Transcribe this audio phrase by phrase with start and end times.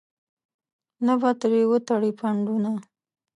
[1.05, 2.71] نه به ترې وتړې پنډونه.